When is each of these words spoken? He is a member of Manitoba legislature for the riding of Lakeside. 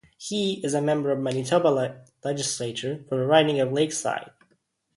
He 0.17 0.53
is 0.65 0.73
a 0.73 0.81
member 0.81 1.11
of 1.11 1.19
Manitoba 1.19 2.01
legislature 2.23 3.05
for 3.07 3.19
the 3.19 3.27
riding 3.27 3.59
of 3.59 3.71
Lakeside. 3.71 4.31